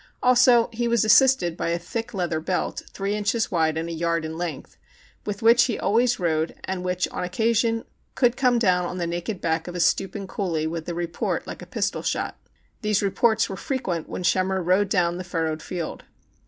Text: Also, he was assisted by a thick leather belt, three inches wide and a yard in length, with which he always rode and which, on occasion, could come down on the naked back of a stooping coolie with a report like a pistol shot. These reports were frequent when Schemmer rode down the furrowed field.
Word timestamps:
Also, 0.23 0.67
he 0.73 0.87
was 0.87 1.05
assisted 1.05 1.55
by 1.55 1.69
a 1.69 1.77
thick 1.77 2.11
leather 2.11 2.39
belt, 2.39 2.81
three 2.89 3.13
inches 3.13 3.51
wide 3.51 3.77
and 3.77 3.87
a 3.87 3.91
yard 3.93 4.25
in 4.25 4.35
length, 4.35 4.75
with 5.27 5.43
which 5.43 5.65
he 5.65 5.77
always 5.77 6.19
rode 6.19 6.55
and 6.63 6.83
which, 6.83 7.07
on 7.09 7.23
occasion, 7.23 7.85
could 8.15 8.35
come 8.35 8.57
down 8.57 8.83
on 8.83 8.97
the 8.97 9.05
naked 9.05 9.39
back 9.41 9.67
of 9.67 9.75
a 9.75 9.79
stooping 9.79 10.25
coolie 10.25 10.65
with 10.67 10.89
a 10.89 10.95
report 10.95 11.45
like 11.45 11.61
a 11.61 11.67
pistol 11.67 12.01
shot. 12.01 12.35
These 12.81 13.03
reports 13.03 13.47
were 13.47 13.55
frequent 13.55 14.09
when 14.09 14.23
Schemmer 14.23 14.63
rode 14.63 14.89
down 14.89 15.17
the 15.17 15.23
furrowed 15.23 15.61
field. 15.61 16.03